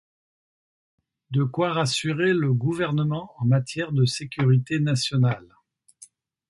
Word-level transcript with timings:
De 1.29 1.43
quoi 1.43 1.73
rassurer 1.73 2.33
le 2.33 2.51
gouvernement 2.53 3.33
en 3.37 3.45
matière 3.45 3.91
de 3.91 4.05
sécurité 4.05 4.79
nationale. 4.79 5.45